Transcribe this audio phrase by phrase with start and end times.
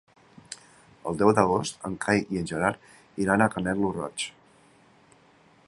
[1.09, 4.27] El deu d'agost en Cai i en Gerard iran a Canet lo Roig.